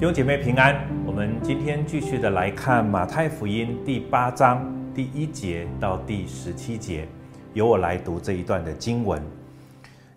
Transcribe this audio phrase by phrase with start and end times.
[0.00, 7.06] 弟兄姐妹平安，我们今天继续的来看马太福音第八章第一节到第十七节，
[7.52, 9.22] 由我来读这一段的经文。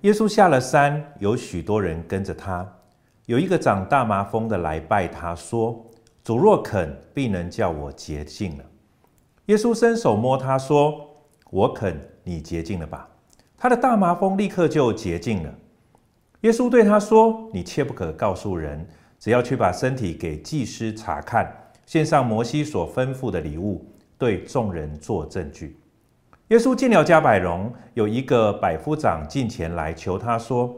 [0.03, 2.65] 耶稣下了山，有许多人跟着他。
[3.25, 5.85] 有一个长大麻风的来拜他，说
[6.23, 8.63] ：“主若肯，必能叫我洁净了。”
[9.47, 11.13] 耶稣伸手摸他，说
[11.51, 13.05] ：“我肯，你洁净了吧。”
[13.59, 15.53] 他的大麻风立刻就洁净了。
[16.39, 18.87] 耶稣对他说：“你切不可告诉人。”
[19.23, 21.49] 只要去把身体给祭司查看，
[21.85, 25.79] 献上摩西所吩咐的礼物，对众人做证据。
[26.49, 30.75] 耶稣进了迦百农，有一个百夫长进前来求他说：“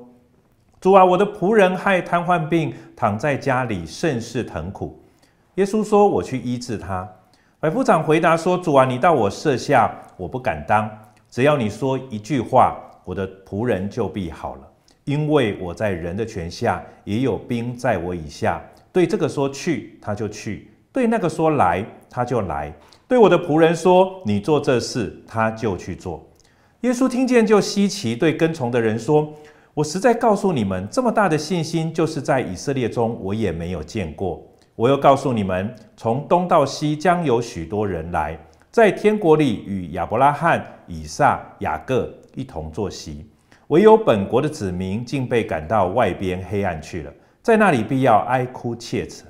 [0.79, 5.03] 主啊，我的仆人害瘫痪病，躺在家里，甚是疼苦。”
[5.55, 7.09] 耶稣说：“我去医治他。”
[7.59, 10.87] 百夫长回答说：“主啊，你到我舍下，我不敢当。
[11.31, 14.67] 只要你说一句话，我的仆人就必好了。”
[15.05, 18.61] 因为我在人的权下，也有兵在我以下。
[18.91, 22.73] 对这个说去，他就去；对那个说来，他就来。
[23.07, 26.27] 对我的仆人说，你做这事，他就去做。
[26.81, 29.31] 耶稣听见就稀奇，对跟从的人说
[29.75, 34.43] ：“我实在告诉你们，这么大的信心，就是在以色列中，我也没有见过。
[34.75, 38.39] 我又告诉你们，从东到西将有许多人来，
[38.71, 43.29] 在天国里与亚伯拉罕、以撒、雅各一同坐席。”
[43.67, 49.23] 唯有本国的子民竟被赶到外边黑暗去了，在那里必要哀哭切齿。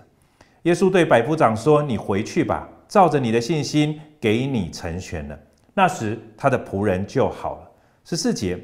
[0.63, 5.39] 耶稣对百夫长说：“你回去吧，照着你的信心，给你成全了。”
[5.73, 7.71] 那时他的仆人就好了。
[8.03, 8.59] 十四节，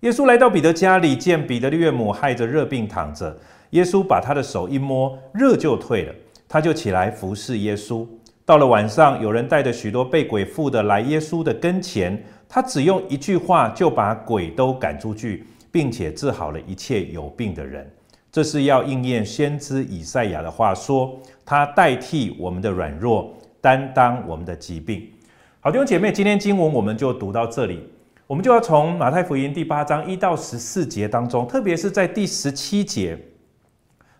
[0.00, 3.36] 耶稣来到彼得家里，见彼得的岳母害着热病躺着，
[3.70, 6.14] 耶稣把他的手一摸，热就退了，
[6.48, 8.06] 他就起来服侍耶稣。
[8.46, 12.24] 到了晚上，有人带着许多被鬼附的来耶稣的跟前。
[12.48, 17.88] 他只用一句话就把鬼都赶出去，并且治好了一切有病的人。
[18.32, 25.06] 这是要应验先知以赛亚的话说：“他代替我们的软弱，担当我们的疾病。”
[25.60, 27.82] 好，弟兄姐妹，今天经文我们就读到这里。
[28.26, 33.18] 我们就要从马太福音第八章一到十四节当中，特别是在第十七节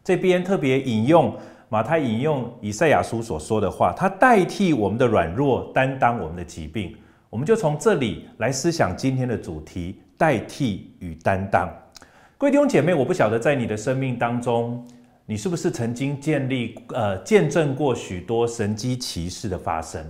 [0.02, 1.34] 这边特别引用
[1.68, 6.94] 马太引用以赛亚书所说的话：“他代替我们的软弱，担当我们的疾病。”
[7.30, 11.68] 我们就从这里来思想今天的主题：代替与担当。
[12.38, 14.82] 各位弟兄姐妹，我不晓得在你的生命当中，
[15.26, 20.02] 你是不是曾经建立呃见证过许多神迹奇事的发生？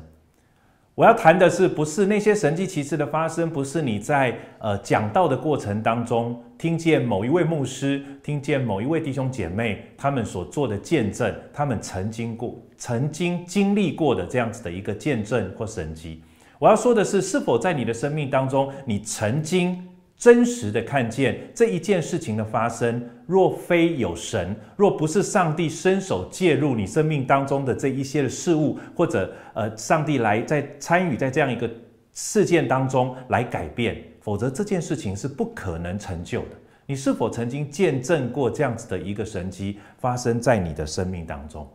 [0.94, 16.22] 我要谈的是，不是那些神迹奇事的发生，不是你在呃讲道的过程当中听见某一位牧师、听见某一位弟兄姐妹他们所做的见证，他们曾经过、曾经经历过的这样子的一个见证或神迹。
[16.58, 19.86] 我要说的是，是否在你的生命当中，你曾经
[20.16, 23.00] 真实的看见这一件事情的发生？
[23.26, 31.70] 若非有神，若不是上帝伸手介入你生命当中的这一些的事物，或者呃，上帝来在参与在这样一个
[32.12, 36.56] 事件当中来改变，否则这件事情是不可能成就的。
[36.86, 41.68] 你是否曾经见证过这样子的一个神迹发生在你的生命当中？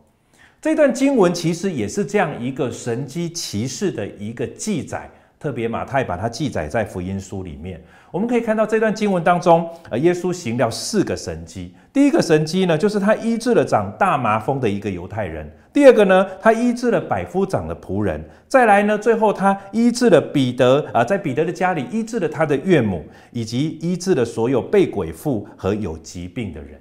[0.64, 7.78] 这段经文其实也是这样一个神迹奇事的一个记载，特别马太把它记载在福音书里面。
[8.10, 11.74] 我们可以看到这段经文当中，呃，耶稣行了四个神迹。
[11.92, 26.80] 第一个神迹呢，就是他医治了长大麻风的一个犹太人；第二个呢，他医治了百夫长的仆人；再来呢，最后他医治了彼得啊，在彼得的家里医治了他的岳母，以及医治了所有被鬼附和有疾病的人。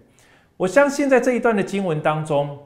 [0.56, 2.58] 我相信在这一段的经文当中。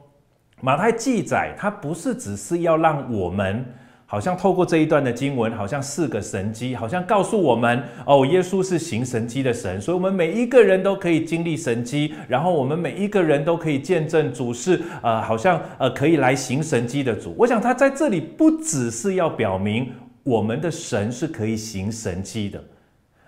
[0.60, 3.64] 马太记载，它不是只是要让我们
[4.06, 17.34] 好像透过这一段的经文，好像四个神迹，好像告诉我们哦，耶稣是行神迹的神，所以我们每一个人都可以经历神迹，然后我们每一个人都可以见证主是呃，好像呃可以来行神迹的主。
[17.36, 19.92] 我想他在这里不只是要表明
[20.24, 22.62] 我们的神是可以行神迹的。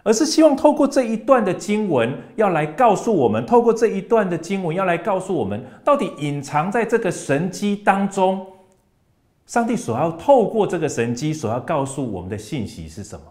[0.03, 8.47] 而是希望透过这一段的经文，要来告诉我们，透过这一段的经文，要来告诉我们，到底隐藏在这个神机当中，
[9.47, 13.25] 上帝所要透过这个神机所要告诉我们的信息是什么？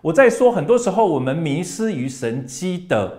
[0.00, 3.12] 我在说，很多时候我们迷失于神机的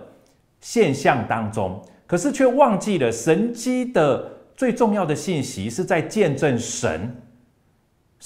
[0.60, 7.16] 现象当中，可是却忘记了神机的最重要的信息是在见证神。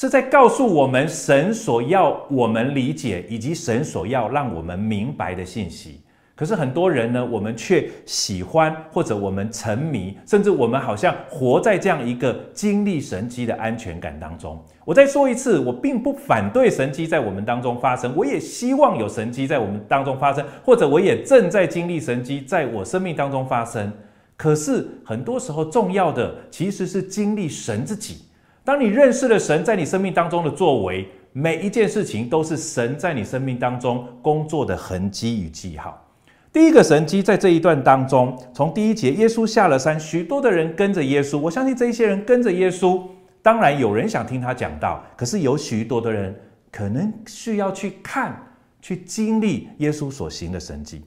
[0.00, 6.00] 是在告诉我们神所要我们理解，以及神所要让我们明白的信息。
[6.36, 14.64] 可是很多人呢，我们却喜欢，或者我们沉迷，甚至我们好像活在这样一个经历神迹的安全感当中。
[14.84, 23.92] 我再说一次，我并不反对神迹在我们当中发生，我也希望有神迹在我们当中发生，或者我也正在经历神迹在我生命当中发生。
[24.36, 28.27] 可是很多时候，重要的其实是经历神自己。
[28.68, 36.06] 当你认识了神在你生命当中的作为，每一件事情都是神在你生命当中工作的痕迹与记号。
[36.52, 41.38] 第一个神迹在这一段当中，从第一节，耶稣下了山，许多的人跟着耶稣。
[41.38, 43.00] 我相信这一些人跟着耶稣，
[43.40, 46.38] 当然有人想听他讲道，可是有许多的人
[46.70, 48.36] 可能需要去看、
[48.82, 51.02] 去经历耶稣所行的神迹。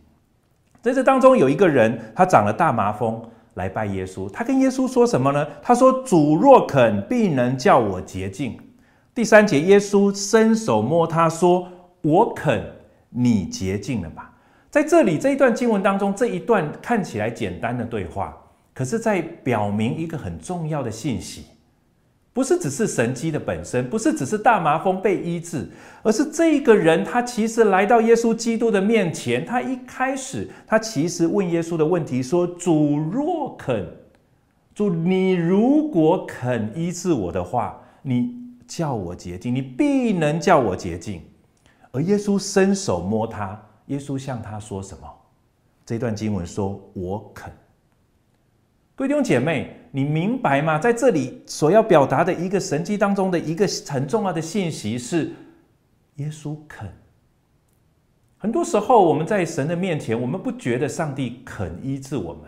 [0.82, 3.22] 在这当中有一个人，他长了大麻风
[3.56, 4.30] 来拜耶稣。
[4.30, 5.46] 他跟耶稣说什么呢？
[5.62, 8.58] 他说：“主若肯，必能叫我洁净。”
[9.14, 11.68] 第三节，耶稣伸手摸他说
[12.02, 12.64] ：“我肯，
[13.10, 14.34] 你洁净了吧。”
[14.72, 18.38] 在这里这一段经文当中，这一段看起来简单的对话，
[18.74, 21.48] 可是，在表明一个很重要的信息，
[22.34, 25.70] 不是只是神迹的本身，不是只是大麻风被医治，
[26.02, 33.86] 而是这一个人他其实来到耶稣基督的面前，他一开始他其实问耶稣的问题说：“主若肯，
[34.74, 38.34] 主你如果肯医治我的话，你
[38.66, 41.22] 叫我洁净，你必能叫我洁净。”
[41.92, 43.62] 而耶稣伸手摸他。
[43.88, 45.14] 耶稣向他说什么？
[45.86, 47.52] 这段经文说：“我肯。”
[48.94, 50.78] 各位弟兄姐妹，你明白吗？
[50.78, 55.32] 在这里所要表达的一个神迹当中的一个很重要的信息是：
[56.16, 56.88] 耶稣肯。
[58.38, 62.44] 很多时候，我们在神的面前，我们不觉得上帝肯医治我们。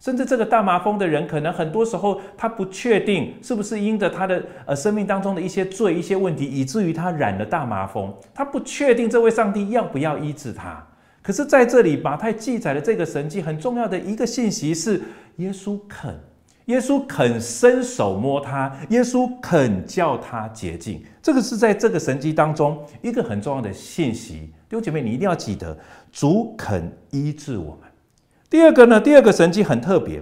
[0.00, 8.12] 甚至这个大麻风的人，可能很多时候他不确定是不是因着他的呃生命当中的一些罪、一些问题，以至于他染了大麻风。
[8.34, 10.84] 他不确定这位上帝要不要医治他。
[11.22, 15.00] 可是在这里，马太记载的这个神迹很重要的一个信息是：
[15.36, 16.18] 耶稣肯，
[16.64, 21.02] 耶稣肯伸手摸他，耶稣肯叫他洁净。
[21.22, 24.52] 这个是在这个神迹当中一个很重要的信息。
[24.68, 25.78] 弟兄姐妹，你一定要记得，
[26.10, 27.88] 主肯医治我们。
[28.50, 29.00] 第二个呢？
[29.00, 30.20] 第二个神迹很特别。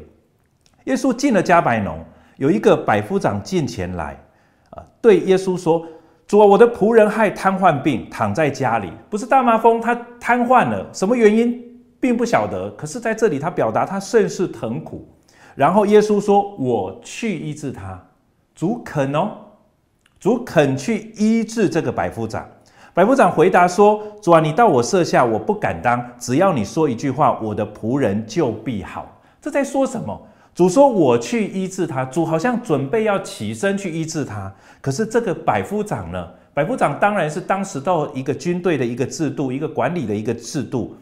[0.85, 2.05] 耶稣进了加百农，
[2.37, 4.19] 有一个百夫长进前来，
[4.71, 5.87] 啊，对耶稣说
[6.31, 11.61] ：“主啊，我的仆人害瘫痪病，躺在家里，不是大麻风，他瘫痪了，什么原因
[11.99, 12.71] 并不晓得。
[12.79, 15.05] 可是在这里，他表达他甚是疼苦。
[15.57, 18.01] 然后耶稣说：‘我去医治他。’
[18.55, 19.31] 主肯哦，
[20.21, 22.49] 主肯去医治这个百夫长。”
[22.95, 26.01] 百夫长回答说：“主啊，你到我舍下，我不敢当。
[26.17, 29.05] 只要你说一句话，我的仆人就必好。”
[29.43, 30.17] 这在说什么？
[30.61, 34.55] 主说：“我去医治他。”主好像准备要起身去医治他。
[34.83, 36.29] 可是这个百夫长呢？
[36.53, 40.95] 百夫长当然是当时到一个军队的一个制度，一个管理的一个制度。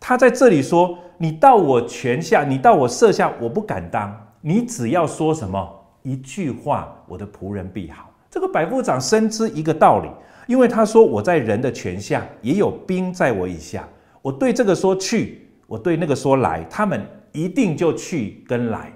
[0.00, 4.18] 他在这里说：“你到我权下，你到我舍下，我不敢当。
[4.40, 5.70] 你只要说什么
[6.02, 10.08] 一句话，我的仆人必好。”这个百夫长深知一个道理。
[10.46, 13.86] 因为他说，我在人的权下，也有兵在我以下。
[14.22, 17.06] 我对这个说去，我对那个说来，他们
[17.36, 18.90] 一定就去跟来。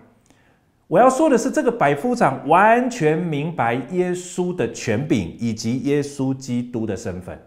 [0.87, 7.39] 我要说的是，这个百夫长完全明白耶稣的权柄以及耶稣基督的身份。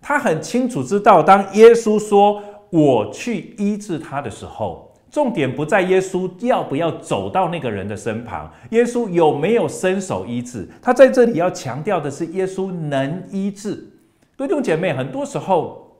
[0.00, 4.84] 他很清楚知道，当耶稣说我去医治他的时候。
[5.08, 10.68] 重点不在耶稣要不要走到那个人的身旁，耶稣有没有伸手医治。
[10.82, 13.76] 他在这里要强调的是，耶稣能医治。
[14.36, 15.96] 各位弟兄姐妹，很多时候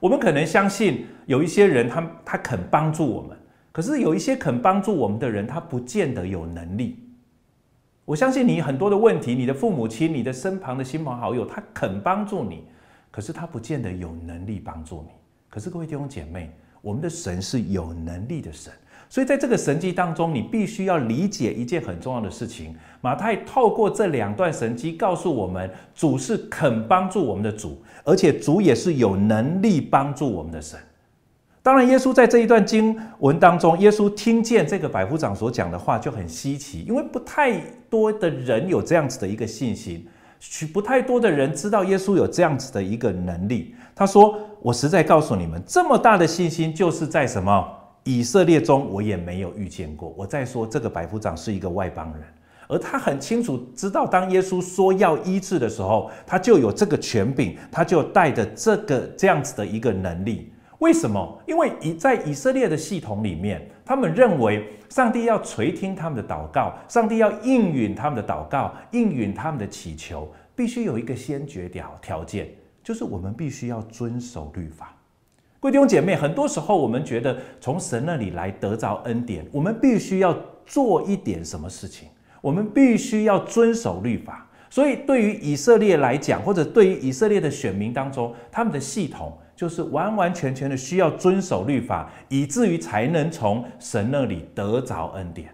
[0.00, 3.34] 我们可能相信有一些人，他他肯帮助我们，
[3.72, 6.98] 可是有一些肯帮助我们的人，他不见得有能力。
[8.04, 12.64] 我相信你很多的问题，你的父母亲、你的身旁的亲朋好友，他肯帮助你，
[13.10, 15.08] 可是他不见得有能力帮助你。
[15.48, 16.52] 可是各位弟兄姐妹。
[16.82, 18.72] 我们的神是有能力的神，
[19.08, 22.74] 所以在这个神迹当中，你必须要理解一件很重要的事情。
[23.00, 30.76] 马太透过这两段神迹告诉我们，主是肯帮助我们的主，而且主也是有能力帮助我们的神。
[31.64, 37.56] 当然，耶稣在这一段经文当中，耶稣听见这个百夫长所讲的话就很稀奇，因为不太
[37.88, 40.04] 多的人有这样子的一个信心，
[40.40, 43.76] 许不太多的人知道耶稣有这样子的一个能力。
[43.94, 47.64] 他说：“我实在告诉你们，这么大的信心，就是在什么
[48.02, 52.24] 以色列中，我也没有遇见过。”我在说这个百夫长是一个外邦人，
[52.66, 60.52] 而他很清楚知道，当耶稣说要医治的时候，他就有这个权柄，他就带着这个这样子的一个能力。
[60.82, 61.40] 为什么？
[61.46, 72.48] 因为以在以色列的系统里面，他们认为上帝要垂听他们的祷告，上帝要应允他们的祷告，应允他们的祈求，必须有一个先决条条件。
[72.82, 74.92] 就是我们必须要遵守律法，
[75.60, 80.36] 各位弟兄姐妹，很多时候我们觉得从神那里来得着恩典，我们必须要
[80.66, 82.08] 做一点什么事情，
[82.40, 84.48] 我们必须要遵守律法。
[84.68, 95.48] 所以对于以色列来讲，或者对于以色列的选民当中，他们的系统就是完完全全的需要遵守律法，以至于才能从神那里得着恩典。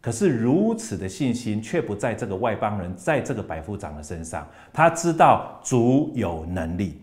[0.00, 4.46] 可是如此的信心却不在这个外邦人，在这个百夫长的身上。
[4.72, 7.00] 他知道主有能力，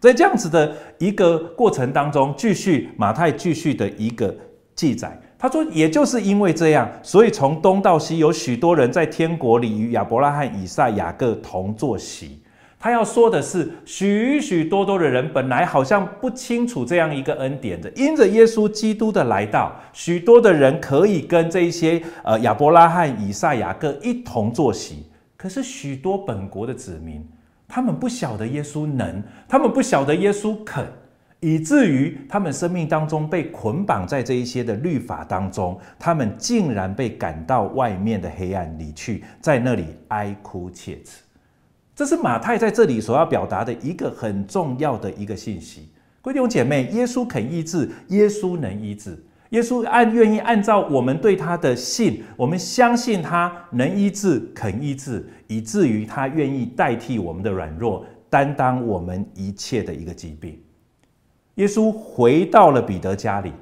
[0.00, 4.34] 在这样子的一个过程当中，继续马太继续的一个
[4.74, 12.40] 记载，他说，也就是因为这样，所以从东到西有许多人在天国里与亚伯拉罕、以撒、雅各同坐席。
[12.86, 25.04] 他要说的是，许许多多的人本来好像不清楚这样一个恩典的，因着耶稣基督的来到，许多的人可以跟这些呃亚伯拉罕、以撒、雅各一同坐席。
[25.36, 27.26] 可是许多本国的子民，
[27.66, 30.86] 他们不晓得耶稣能，他们不晓得耶稣肯，
[31.40, 41.25] 以至于他们生命当中被捆绑在这一些的律法当中，他们竟然被赶到外面的黑暗里去，在那里哀哭切齿。
[41.96, 45.88] 这是马太在这里所要表达的一个很重要的一个信息。
[46.22, 49.16] 弟兄姐妹，耶稣肯医治，耶稣能医治，
[49.50, 60.60] 耶稣按愿意按照我们对他的信，我们相信他能医治，肯医治，以至于他愿意代替我们的软弱，担当我们一切的一个疾病。
[61.54, 63.52] 耶稣回到了彼得家里，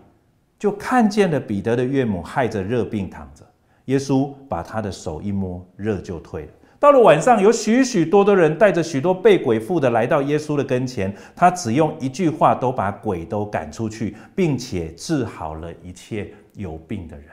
[0.59, 3.45] 就看见了彼得的岳母害着热病躺着，
[3.85, 6.49] 耶稣把他的手一摸，热就退了。
[6.85, 17.29] 到了晚上，有许许多多人带着许多被鬼附的来到耶稣的跟前，他只用一句话都把鬼都赶出去，并且治好了一切有病的人。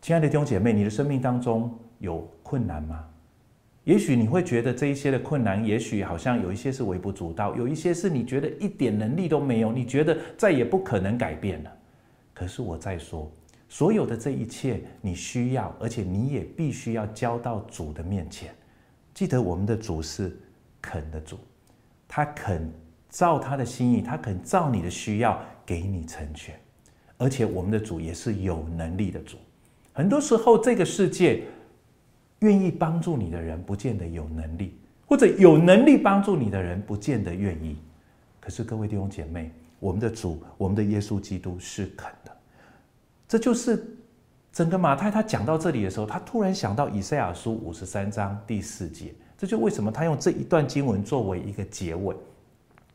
[0.00, 3.04] 亲爱的弟兄姐妹，你的生命当中有困难吗？
[3.84, 11.70] 也许你会觉得这一些的困难，也许好像有一些是微不足道，有一些是你觉得一点能力都没有，你觉得再也不可能改变了。
[12.32, 13.30] 可是我在说。
[13.68, 18.54] 所有的这一切，你需要，而且你也必须要交到主的面前。
[19.12, 20.38] 记得我们的主是
[20.80, 21.38] 肯的主，
[22.06, 22.72] 他肯
[23.10, 26.58] 照他的心意，他肯照你的需要给你成全。
[27.18, 29.36] 而且我们的主也是有能力的主。
[29.92, 31.42] 很多时候，这个世界
[32.38, 34.68] 愿意帮助你的人，不见得有能力；
[35.04, 37.76] 或者有能力帮助你的人，不见得愿意。
[38.40, 42.37] 可是各位弟兄姐妹，我们的主，我们的耶稣基督是肯的。
[43.28, 43.86] 这就是
[44.52, 52.16] 整个马太他讲到这里的时候，他突然想到以赛亚书五十三章第四节，这就为什么他用这一段经文作为一个结尾。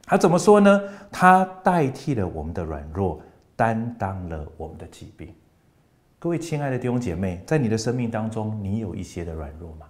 [0.05, 0.81] 他怎么说呢？
[1.11, 3.21] 他代替了我们的软弱，
[3.55, 5.33] 担当了我们的疾病。
[6.19, 9.85] 各位亲爱的弟兄姐妹，在你的生命当中，你有一些的软弱吗？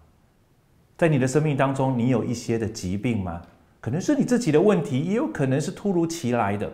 [0.97, 3.41] 在你的生命当中，你有一些的疾病吗？
[3.79, 6.71] 可能是你自己的问题，也有可能是突如其来的。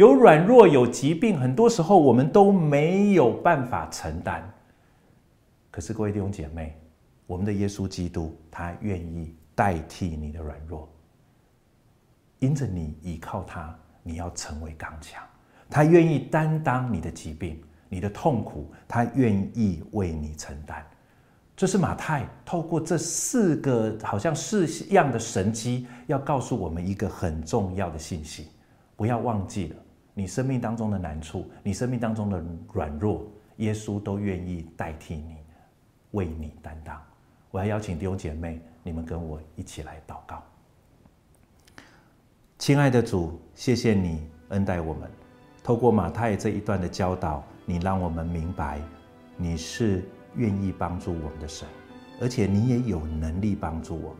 [0.00, 4.50] 有软弱，有疾病，很多时候我们都没有办法承担。
[5.70, 6.74] 可是各位弟兄姐妹，
[7.26, 10.88] 我们的耶稣基督，他愿意代替你的软弱，
[12.38, 15.22] 因着你依靠他，你要成为刚强。
[15.68, 20.82] 他愿意担当你的疾病、你的痛苦，他愿意为你承担。
[21.54, 28.48] 这是马太透过这四个好像四样的神迹，要告诉我们一个很重要的信息。
[28.96, 29.76] 不要忘记了，
[30.20, 35.38] 你生命当中的难处，你生命当中的软弱，耶稣都愿意代替你，
[36.10, 37.00] 为你担当。
[37.50, 40.42] 我要邀请弟兄姐妹，你们跟我一起来祷告。
[42.58, 45.10] 亲爱的主，谢谢你恩待我们，
[45.64, 48.78] 透过马太这一段的教导，你让我们明白，
[49.38, 50.04] 你是
[50.36, 51.66] 愿意帮助我们的神，
[52.20, 54.18] 而且你也有能力帮助我们。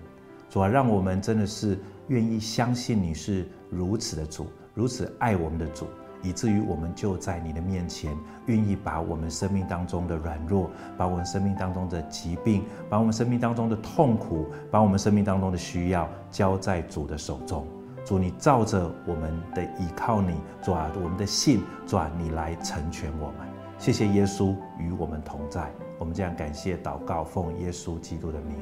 [0.48, 1.78] 主啊，让我们真的是
[2.08, 4.46] 愿意相信你是如此的主。
[4.80, 5.86] 如此爱我们的主，
[6.22, 17.66] 以至于我们就在你的面前，愿意把我们生命当中的软弱，把我们生命当中的疾病，把我们生命当中的痛苦，把我们生命当中的需要交在主的手中。
[18.06, 23.46] 主，你照着我们的依靠你，主啊，我们的信，主啊，你来成全我们。
[23.76, 25.70] 谢谢耶稣与我们同在。
[25.98, 28.56] 我们这样感谢祷告，奉耶稣基督的名，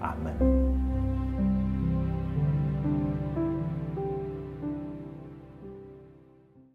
[0.00, 0.89] 阿门。